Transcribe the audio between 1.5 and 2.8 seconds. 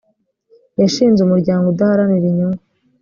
udaharanira inyungu